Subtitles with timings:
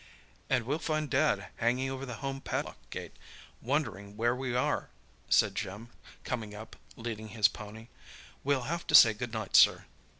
[0.49, 3.13] "And we'll find Dad hanging over the home paddock gate,
[3.61, 4.89] wondering where we are,"
[5.29, 5.89] said Jim,
[6.23, 7.87] coming up, leading his pony.
[8.43, 9.85] "We'll have to say good night, sir."